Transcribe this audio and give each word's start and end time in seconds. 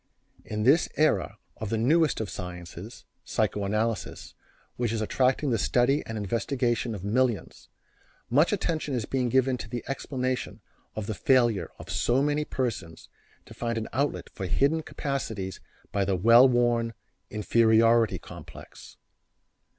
In 0.43 0.63
this 0.63 0.89
era 0.97 1.37
of 1.57 1.69
the 1.69 1.77
newest 1.77 2.19
of 2.19 2.27
sciences, 2.31 3.05
psychoanalysis, 3.23 4.33
which 4.75 4.91
is 4.91 4.99
attracting 4.99 5.51
the 5.51 5.59
study 5.59 6.01
and 6.07 6.17
investigation 6.17 6.95
of 6.95 7.03
millions, 7.03 7.69
much 8.27 8.51
attention 8.51 8.95
is 8.95 9.05
being 9.05 9.29
given 9.29 9.57
to 9.57 9.69
the 9.69 9.83
explanation 9.87 10.59
of 10.95 11.05
the 11.05 11.13
failure 11.13 11.69
of 11.77 11.91
so 11.91 12.23
many 12.23 12.43
persons 12.45 13.09
to 13.45 13.53
find 13.53 13.77
an 13.77 13.89
outlet 13.93 14.31
for 14.33 14.47
hidden 14.47 14.81
capacities 14.81 15.59
by 15.91 16.03
the 16.03 16.15
well 16.15 16.49
worn 16.49 16.95
"inferiority 17.29 18.17
complex." 18.17 18.97